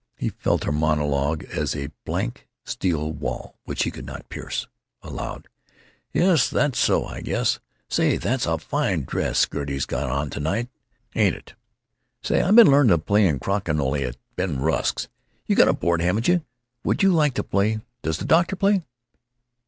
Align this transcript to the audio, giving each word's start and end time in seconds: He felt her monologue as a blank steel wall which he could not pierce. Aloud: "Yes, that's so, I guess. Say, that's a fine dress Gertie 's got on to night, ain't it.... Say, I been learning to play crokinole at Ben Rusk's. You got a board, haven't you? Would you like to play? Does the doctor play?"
He 0.17 0.29
felt 0.29 0.63
her 0.63 0.71
monologue 0.71 1.43
as 1.43 1.75
a 1.75 1.91
blank 2.05 2.47
steel 2.65 3.11
wall 3.13 3.59
which 3.65 3.83
he 3.83 3.91
could 3.91 4.07
not 4.07 4.27
pierce. 4.29 4.65
Aloud: 5.03 5.47
"Yes, 6.11 6.49
that's 6.49 6.79
so, 6.79 7.05
I 7.05 7.21
guess. 7.21 7.59
Say, 7.87 8.17
that's 8.17 8.47
a 8.47 8.57
fine 8.57 9.03
dress 9.03 9.45
Gertie 9.47 9.77
's 9.77 9.85
got 9.85 10.09
on 10.09 10.31
to 10.31 10.39
night, 10.39 10.69
ain't 11.13 11.35
it.... 11.35 11.53
Say, 12.23 12.41
I 12.41 12.49
been 12.49 12.71
learning 12.71 12.89
to 12.89 12.97
play 12.97 13.31
crokinole 13.37 14.01
at 14.07 14.17
Ben 14.35 14.59
Rusk's. 14.59 15.07
You 15.45 15.55
got 15.55 15.67
a 15.67 15.73
board, 15.73 16.01
haven't 16.01 16.27
you? 16.27 16.43
Would 16.83 17.03
you 17.03 17.13
like 17.13 17.35
to 17.35 17.43
play? 17.43 17.81
Does 18.01 18.17
the 18.17 18.25
doctor 18.25 18.55
play?" 18.55 18.81